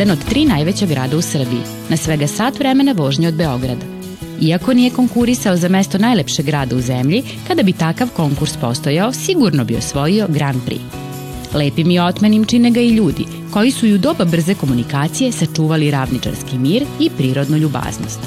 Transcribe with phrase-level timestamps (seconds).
[0.00, 3.86] jedan od tri najveća grada u Srbiji, na svega sat vremena vožnje od Beograda.
[4.40, 9.64] Iako nije konkurisao za mesto najlepšeg grada u zemlji, kada bi takav konkurs postojao, sigurno
[9.64, 10.80] bi osvojio Grand Prix.
[11.54, 15.90] Lepim i otmenim čine ga i ljudi, koji su i u doba brze komunikacije sačuvali
[15.90, 18.20] ravničarski mir i prirodnu ljubaznost.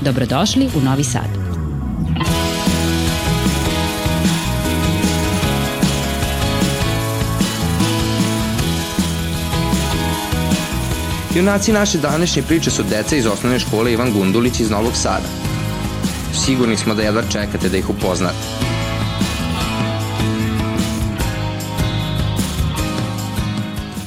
[0.00, 1.47] Dobrodošli u Novi Sad.
[11.34, 15.28] Junaci naše današnje priče su deca iz osnovne škole Ivan Gundulić iz Novog Sada.
[16.44, 18.68] Sigurni smo da jedva čekate da ih upoznate.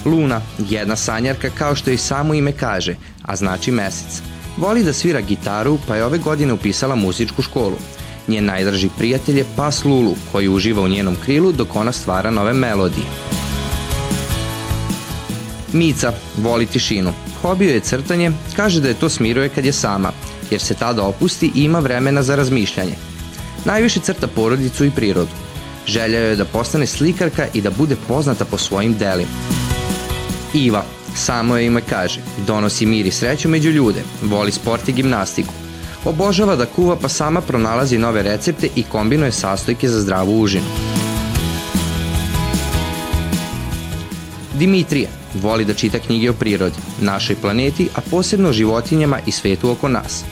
[0.05, 4.21] Luna, jedna sanjarka kao što i samo ime kaže, a znači mesec.
[4.57, 7.77] Voli da svira gitaru, pa je ove godine upisala muzičku školu.
[8.27, 12.53] Njen najdraži prijatelj je pas Lulu, koji uživa u njenom krilu dok ona stvara nove
[12.53, 13.05] melodije.
[15.73, 17.13] Mica voli tišinu.
[17.41, 20.11] Hobio je crtanje, kaže da je to smiruje kad je sama,
[20.51, 22.95] jer se tada opusti i ima vremena za razmišljanje.
[23.65, 25.31] Najviše crta porodicu i prirodu.
[25.87, 29.31] Želja je da postane slikarka i da bude poznata po svojim delima.
[30.53, 30.83] Iva,
[31.15, 35.53] samo je ime kaže, donosi mir i sreću među ljude, voli sport i gimnastiku.
[36.05, 40.65] Obožava da kuva pa sama pronalazi nove recepte i kombinuje sastojke za zdravu užinu.
[44.53, 49.69] Dimitrija, Voli da čita knjige o prirodi, našoj planeti, a posebno o životinjama i svetu
[49.69, 50.23] oko nas.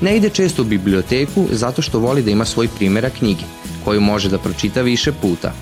[0.00, 3.44] Ne ide često u biblioteku zato što voli da ima svoj primjera knjige,
[3.84, 5.52] koju može da pročita više puta.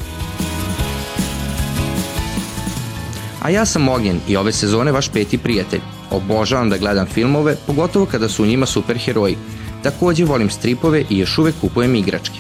[3.43, 5.81] A ja sam Ognjen i ove sezone vaš peti prijatelj.
[6.11, 9.37] Obožavam da gledam filmove, pogotovo kada su u njima superheroji.
[9.83, 12.39] Takođe volim stripove i još uvek kupujem igračke.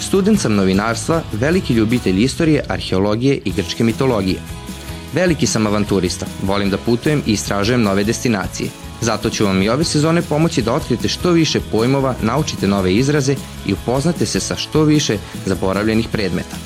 [0.00, 4.40] Student sam novinarstva, veliki ljubitelj istorije, arheologije i grčke mitologije–
[5.12, 8.70] Veliki sam avanturista, volim da putujem i istražujem nove destinacije.
[9.00, 13.34] Zato ću vam i ove sezone pomoći da otkrite što više pojmova, naučite nove izraze
[13.66, 16.56] i upoznate se sa što više zaboravljenih predmeta.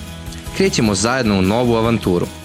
[0.56, 2.26] Krećemo zajedno u novu avanturu–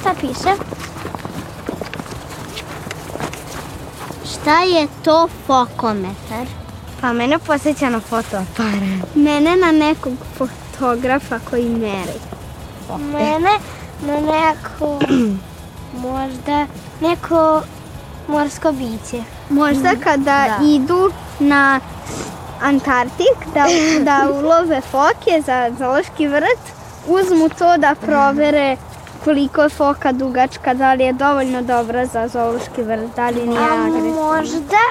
[0.00, 0.54] šta piše?
[4.32, 6.46] Šta je to fokometar?
[7.00, 9.14] Pa mene posjeća na fotoaparat.
[9.14, 12.18] Mene na nekog fotografa koji meri.
[13.12, 13.58] Mene
[14.06, 14.98] na neko,
[16.08, 16.66] možda
[17.00, 17.62] neko
[18.28, 19.22] morsko biće.
[19.50, 20.58] Možda kada da.
[20.66, 21.80] idu na
[22.62, 23.64] Antarktik da,
[24.04, 28.76] da ulove foke za zološki vrt, uzmu to da provere
[29.24, 33.60] koliko je foka dugačka, da li je dovoljno dobra za zoološki vrt, da li nije
[33.60, 34.26] agresivna.
[34.26, 34.84] Možda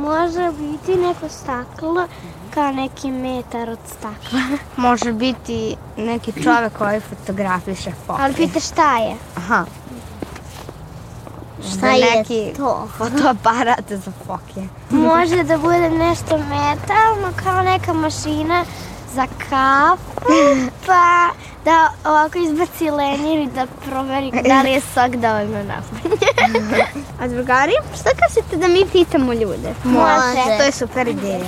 [0.00, 2.06] može biti neko staklo
[2.54, 4.40] kao neki metar od stakla.
[4.88, 8.22] Može biti neki čovek koji fotografiše foke.
[8.22, 9.16] Ali pita šta je?
[9.36, 9.64] Aha.
[11.72, 12.88] Šta je neki to?
[12.98, 14.68] fotoaparat za foke.
[14.90, 18.64] Može da bude nešto metalno kao neka mašina
[19.14, 20.32] za kafu,
[20.86, 21.28] pa
[21.64, 26.16] da ovako izbaci lenjer i da proveri da li je sok dovoljno napolje.
[27.20, 29.74] A drugari, šta kažete da mi pitamo ljude?
[29.84, 30.58] Može.
[30.58, 31.40] To je super ideja.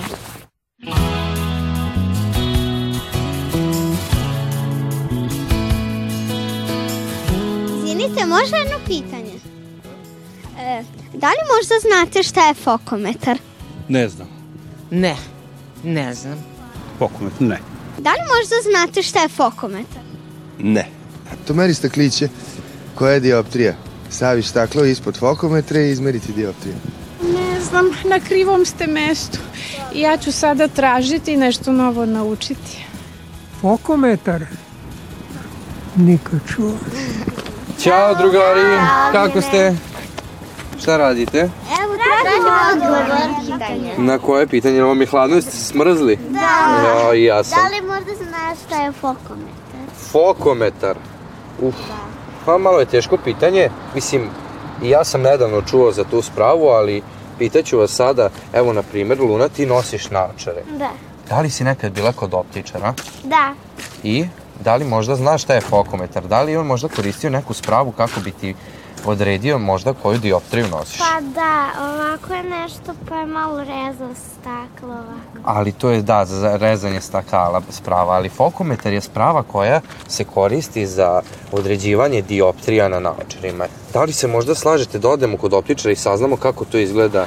[7.85, 9.33] Izvinite, može jedno pitanje?
[10.59, 10.83] E,
[11.15, 13.39] da li možda znate šta je fokometar?
[13.89, 14.29] Ne znam.
[14.91, 15.17] Ne,
[15.85, 16.56] ne znam.
[16.99, 17.59] Fokometar, ne.
[17.99, 20.03] Da li možda znate šta je fokometar?
[20.59, 20.89] Ne.
[21.47, 22.29] To meri stakliće.
[22.95, 23.75] Koja je dioptrija?
[24.11, 26.75] Staviš staklo ispod fokometra i izmeriti dioptriju.
[27.23, 29.39] Ne znam, na krivom ste mestu.
[29.95, 32.85] Ja ću sada tražiti nešto novo naučiti.
[33.61, 34.45] Fokometar?
[35.97, 36.73] Nikad čuo.
[37.81, 38.61] Ćao drugari,
[39.13, 39.75] kako ste?
[40.81, 41.39] Šta radite?
[41.83, 43.99] Evo, tražimo odgovor.
[43.99, 44.85] Na koje pitanje?
[44.85, 46.19] Ovo mi hladno, ste smrzli?
[46.29, 46.41] Da.
[46.89, 47.59] Ja, i ja sam.
[47.63, 49.81] Da li možda znaš šta je fokometar?
[50.13, 50.97] Fokometar.
[51.61, 51.75] Uf.
[52.45, 53.71] Pa malo je teško pitanje.
[53.95, 54.29] Mislim,
[54.83, 57.03] i ja sam nedavno čuo za tu spravu, ali
[57.39, 60.63] pitaću vas sada, evo na primjer, Luna, ti nosiš naočare.
[60.79, 60.91] Da.
[61.29, 62.95] Da li si nekad bila kod optičara?
[63.25, 63.55] Da.
[64.03, 64.27] I
[64.65, 66.27] da li možda znaš šta je fokometar?
[66.27, 68.55] Da li je on možda koristio neku spravu kako bi ti
[69.05, 70.99] odredio možda koju dioptriju nosiš.
[70.99, 75.39] Pa da, ovako je nešto pa je malo rezao staklo ovako.
[75.45, 80.87] Ali to je, da, za rezanje stakala sprava, ali fokometar je sprava koja se koristi
[80.87, 81.23] za
[81.53, 83.67] određivanje dioptrija na naočarima.
[83.93, 87.27] Da li se možda slažete da odemo kod optičara i saznamo kako to izgleda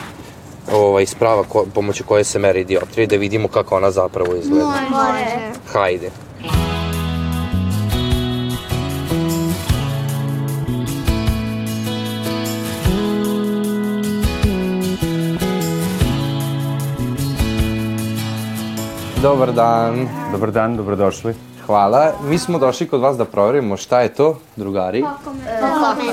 [0.73, 4.65] ovaj, sprava ko, pomoću koje se meri dioptrija i da vidimo kako ona zapravo izgleda?
[4.89, 5.51] Može.
[5.73, 6.09] Hajde.
[19.21, 20.07] Dobar dan.
[20.31, 21.33] Dobar dan, dobrodošli.
[21.65, 22.11] Hvala.
[22.29, 25.03] Mi smo došli kod vas da proverimo šta je to, drugari.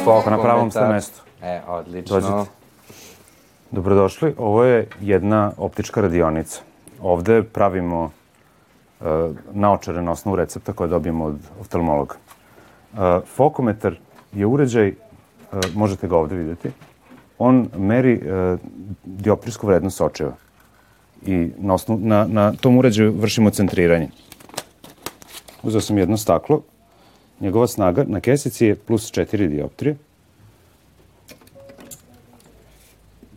[0.05, 0.33] Fokometar.
[0.33, 1.23] Na pravom ste mestu.
[1.43, 2.21] E, odlično.
[2.21, 2.51] Dođite.
[3.71, 4.35] Dobrodošli.
[4.39, 6.61] Ovo je jedna optička radionica.
[7.03, 9.07] Ovde pravimo uh,
[9.53, 12.15] naočare na osnovu recepta koje dobijemo od oftalmologa.
[12.93, 12.99] Uh,
[13.37, 13.95] fokometar
[14.33, 16.71] je uređaj, uh, možete ga ovde videti,
[17.39, 18.59] on meri uh,
[19.05, 20.46] dioptrijsku vrednost očeva
[21.27, 24.09] i na, osnovu, na, na tom uređaju vršimo centriranje.
[25.63, 26.63] Uzeo sam jedno staklo,
[27.41, 29.97] njegova snaga na kesici je plus 4 dioptrije.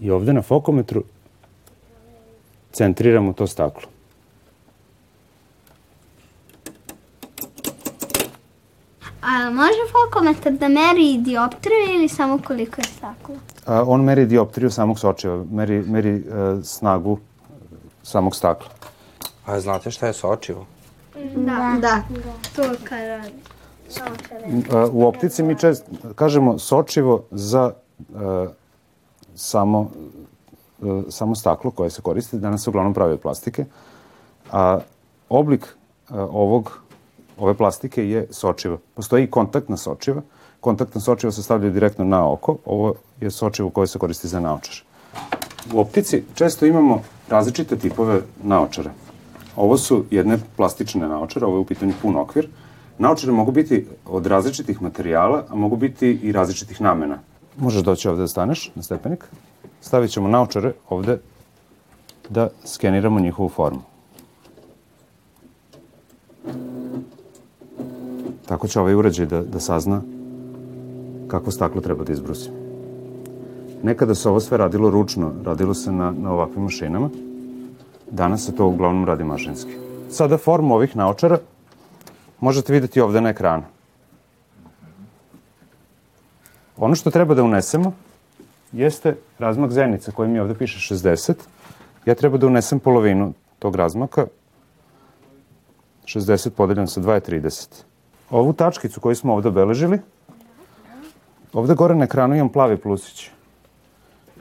[0.01, 1.03] I ovde na fokometru
[2.71, 3.87] centriramo to staklo.
[9.21, 13.35] A može fokometar da meri dioptriju ili samo koliko je staklo?
[13.65, 17.19] A, on meri dioptriju samog sočiva, meri, meri uh, snagu
[18.09, 18.69] samog stakla.
[19.45, 20.65] A znate šta je sočivo?
[21.35, 21.77] Da.
[21.81, 22.01] Da.
[22.55, 23.33] To kad radi.
[24.91, 25.85] U optici mi čest
[26.15, 28.49] kažemo sočivo za uh,
[29.35, 29.91] samo,
[30.81, 32.39] uh, samo staklo koje se koristi.
[32.39, 33.65] Danas se uglavnom pravi od plastike.
[34.51, 34.79] A
[35.29, 35.63] oblik
[36.09, 36.79] uh, ovog,
[37.37, 38.77] ove plastike je sočivo.
[38.93, 40.21] Postoji i kontaktna sočiva.
[40.59, 42.57] Kontaktna sočiva se stavljaju direktno na oko.
[42.65, 44.88] Ovo je sočivo koje se koristi za naočar.
[45.73, 48.91] U optici često imamo različite tipove naočara.
[49.55, 52.47] Ovo su jedne plastične naočare, ovo je u pitanju pun okvir.
[52.97, 57.19] Naočare mogu biti od različitih materijala, a mogu biti i različitih namena.
[57.57, 59.25] Možeš doći ovde da staneš na stepenik.
[59.81, 61.19] Stavit ćemo naočare ovde
[62.29, 63.81] da skeniramo njihovu formu.
[68.45, 70.01] Tako će ovaj uređaj da, da sazna
[71.27, 72.49] kako staklo treba da izbrusi.
[73.83, 77.09] Nekada se ovo sve radilo ručno, radilo se na, na ovakvim mašinama.
[78.11, 79.71] Danas se to uglavnom radi mašinski.
[80.09, 81.39] Sada formu ovih naočara
[82.39, 83.63] možete videti ovde na ekranu.
[86.77, 87.93] Ono što treba da unesemo
[88.71, 91.33] jeste razmak zenica koji mi ovde piše 60.
[92.05, 94.27] Ja treba da unesem polovinu tog razmaka.
[96.05, 97.67] 60 podeljeno sa 2 je 30.
[98.29, 99.99] Ovu tačkicu koju smo ovde obeležili,
[101.53, 103.29] ovde gore na ekranu imam plavi plusić.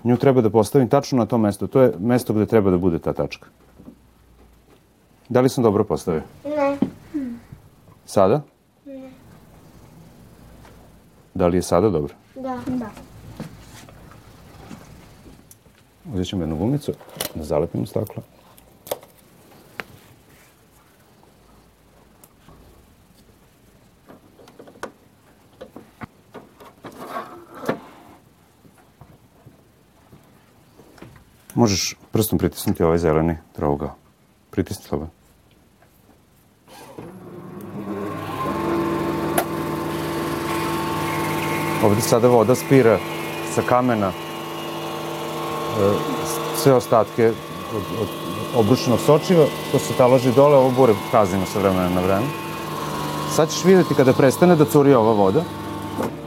[0.08, 1.66] Nju treba da postavim tačno na to mesto.
[1.66, 3.48] To je mesto gde treba da bude ta tačka.
[5.28, 6.22] Da li sam dobro postavio?
[6.44, 6.76] Ne.
[8.06, 8.40] Sada?
[8.86, 9.10] Ne.
[11.34, 12.14] Da li je sada dobro?
[12.34, 12.58] Da.
[12.66, 12.88] Da.
[16.14, 16.92] Uzet ćemo jednu gumicu,
[17.34, 18.22] da zalepimo staklo.
[31.54, 33.94] Možeš prstom pritisnuti ovaj zeleni trougao.
[34.50, 35.12] Pritisni slobodno.
[41.84, 42.98] Ovde sada voda spira
[43.54, 44.12] sa kamena e,
[46.56, 47.28] sve ostatke
[47.74, 48.08] od, od
[48.56, 52.26] obrušenog sočiva, to se taloži dole, ovo bure kazimo sa vremena na vreme.
[53.36, 55.44] Sad ćeš videti kada prestane da curi ova voda,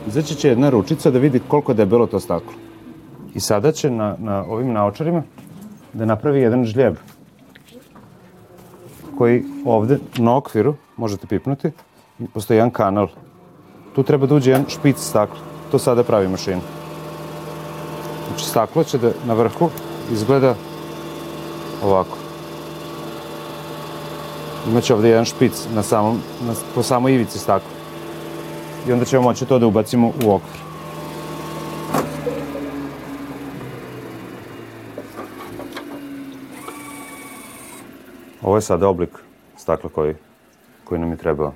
[0.08, 2.54] izaći će jedna ručica da vidi koliko je debelo to staklo.
[3.35, 5.23] I sada će na, na ovim naočarima
[5.93, 6.95] da napravi jedan žljeb
[9.17, 11.71] koji ovde na okviru, možete pipnuti,
[12.33, 13.07] postoji jedan kanal.
[13.95, 15.38] Tu treba da uđe jedan špic stakla.
[15.71, 16.61] To sada pravi mašina.
[18.27, 19.69] Znači, staklo će da na vrhu
[20.11, 20.55] izgleda
[21.83, 22.17] ovako.
[24.69, 27.69] Imaće ovde jedan špic na samom, na, po samoj ivici stakla.
[28.88, 30.71] I onda ćemo moći to da ubacimo u okvir.
[38.41, 39.10] Ovo je sada oblik
[39.57, 40.15] stakla koji,
[40.83, 41.53] koji nam je trebao.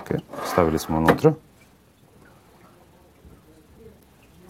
[0.00, 0.10] Ok,
[0.44, 1.32] stavili smo unutra.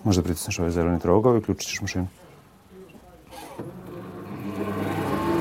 [0.04, 2.06] Možda pritisneš ovaj zeleni trougao i uključit ćeš mašinu.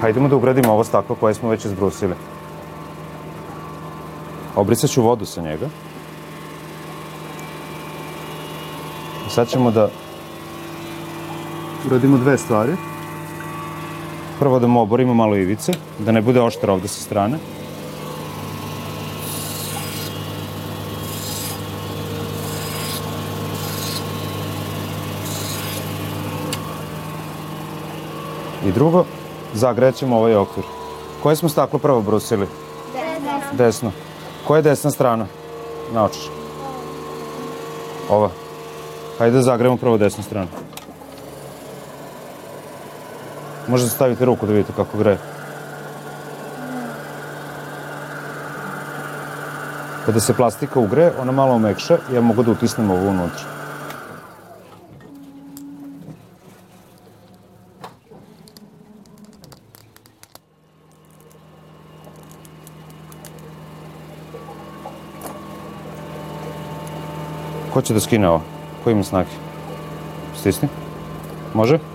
[0.02, 2.16] Hajdemo da ugradimo ovo staklo koje smo već izbrusili.
[4.56, 5.70] Obrisat ću vodu sa njega.
[9.30, 9.90] Sad ćemo da
[11.88, 12.91] uradimo dve stvari.
[14.42, 17.38] Prvo da mu oborimo malo ivice, da ne bude oštar ovde sa strane.
[28.66, 29.06] I drugo,
[29.54, 30.66] zagrećemo ovaj okvir.
[31.24, 32.48] Koje smo staklo prvo brusili?
[32.94, 33.58] Desno.
[33.58, 33.92] Desno.
[34.48, 35.26] Koja je desna strana?
[35.94, 36.30] Naočiš.
[38.10, 38.30] Ova.
[39.18, 40.71] Hajde da zagremo prvo desnu stranu.
[43.72, 45.18] Možete da stavite ruku da vidite kako greje.
[50.06, 53.44] Kada se plastika ugre, ona malo omekša i ja mogu da utisnem ovo unutra.
[67.74, 68.42] Ko će da skine ovo?
[68.84, 69.30] Ko ima snage?
[70.36, 70.68] Stisni.
[71.54, 71.76] Može?
[71.76, 71.91] Ovu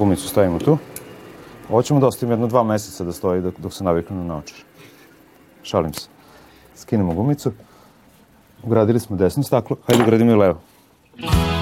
[0.00, 0.78] gumicu stavimo tu.
[1.68, 4.58] Ovo ćemo da ostavimo jedno dva meseca da stoji dok, dok se naviknu na naočar.
[5.62, 6.08] Šalim se.
[6.74, 7.52] Skinemo gumicu.
[8.62, 9.76] Ugradili smo desno staklo.
[9.86, 10.60] Hajde ugradimo i levo.
[11.18, 11.59] I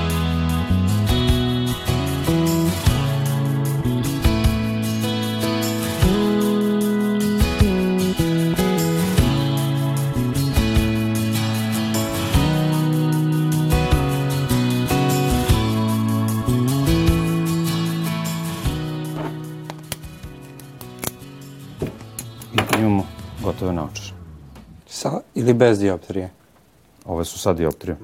[25.48, 26.30] ili bez dioptrije?
[27.06, 27.96] Ove su sad dioptrije.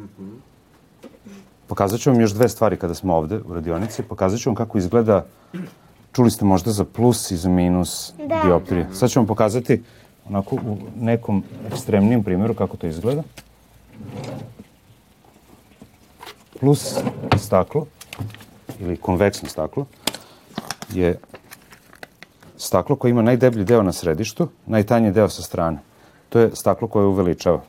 [1.67, 4.03] Pokazat ću vam još dve stvari kada smo ovde u radionici.
[4.03, 5.27] Pokazat ću vam kako izgleda,
[6.13, 8.41] čuli ste možda za plus i za minus Da.
[8.45, 8.89] dioptrije.
[8.93, 9.83] Sad ću vam pokazati
[10.29, 13.23] onako u nekom ekstremnijem primjeru kako to izgleda.
[16.61, 16.97] Plus
[17.37, 17.87] staklo
[18.81, 19.87] ili konveksno staklo
[20.93, 21.19] je
[22.57, 25.94] staklo koje ima najdeblji deo na središtu, najtanji deo sa strane.
[26.29, 27.61] To je staklo koje uveličava.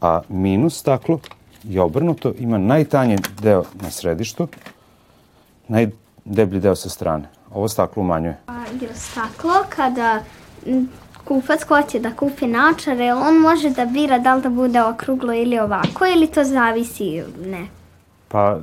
[0.00, 1.18] A minus staklo
[1.62, 4.48] je obrnuto, ima najtanji deo na središtu,
[5.68, 7.28] najdeblji deo sa strane.
[7.54, 8.36] Ovo staklo umanjuje.
[8.46, 10.22] A, jer staklo kada
[11.24, 15.58] kupac hoće da kupi naočare, on može da bira da li da bude okruglo ili
[15.58, 17.66] ovako ili to zavisi, ne.
[18.28, 18.58] Pa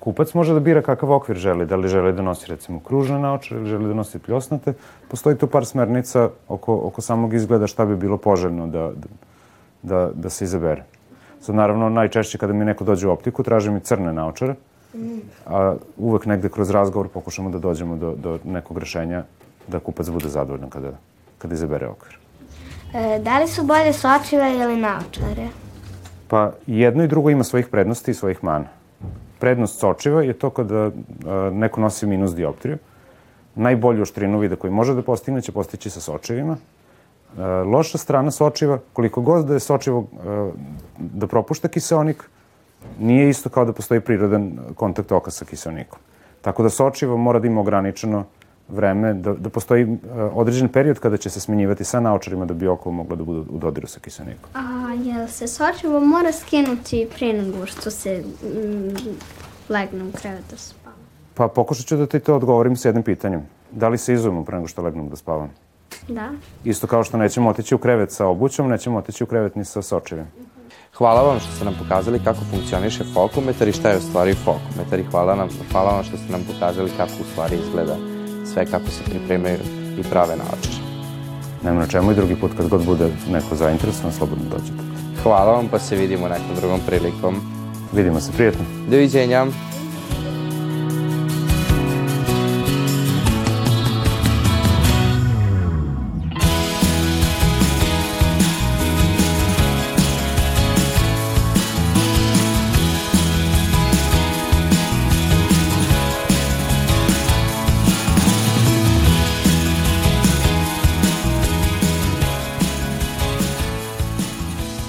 [0.00, 3.60] kupac može da bira kakav okvir želi, da li želi da nosi recimo kružne naočare
[3.60, 4.72] ili želi da nosi pljosnate.
[5.08, 8.90] Postoji tu par smernica oko, oko samog izgleda šta bi bilo poželjno da,
[9.82, 10.84] da, da se izabere.
[11.40, 14.54] Sad naravno najčešće kada mi neko dođe u optiku traži mi crne naočare,
[15.46, 19.22] a uvek negde kroz razgovor pokušamo da dođemo do, do nekog rešenja
[19.68, 20.92] da kupac bude zadovoljan kada,
[21.38, 22.18] kada izabere okvir.
[22.94, 25.48] E, da li su bolje sočive ili naočare?
[26.28, 28.79] Pa jedno i drugo ima svojih prednosti i svojih mana.
[29.40, 30.90] Prednost sočiva je to kada a,
[31.52, 32.78] neko nosi minus dioptriju.
[33.54, 36.56] Najbolju oštrinu vida koju može da postigne će postići sa sočivima.
[36.56, 40.50] E, loša strana sočiva, koliko god da je sočivo e,
[40.98, 42.24] da propušta kiseonik,
[42.98, 45.98] nije isto kao da postoji prirodan kontakt oka sa kiseonikom.
[46.40, 48.24] Tako da sočivo mora da ima ograničeno
[48.72, 49.88] vreme, da, da postoji e,
[50.32, 53.58] određen period kada će se smenjivati sa naočarima da bi oko moglo da bude u
[53.58, 54.50] dodiru sa kiseonikom.
[54.54, 59.08] A jel se sočivo mora skinuti prije nego što se mm,
[59.68, 60.96] legne u krevet da spava?
[61.34, 63.42] Pa pokušat ću da ti to odgovorim s jednim pitanjem.
[63.70, 65.50] Da li se izujemo pre nego što legnem da spavam?
[66.08, 66.30] Da.
[66.64, 69.82] Isto kao što nećemo otići u krevet sa obućom, nećemo otići u krevet ni sa
[69.82, 70.26] sočevim.
[70.94, 74.98] Hvala vam što ste nam pokazali kako funkcioniše fokometar i šta je u stvari fokometar
[74.98, 77.96] i hvala, nam, hvala vam što ste nam pokazali kako u stvari izgleda
[78.52, 79.58] sve kako se pripremaju
[79.98, 80.80] i prave naočare.
[81.64, 84.82] Nema na čemu i drugi put kad god bude neko zainteresovan, slobodno dođete.
[85.22, 87.40] Hvala vam pa se vidimo nekom drugom prilikom.
[87.92, 88.64] Vidimo se, prijetno.
[88.90, 89.46] Doviđenja.